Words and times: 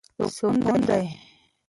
سکون 0.35 0.79
دی. 0.87 1.05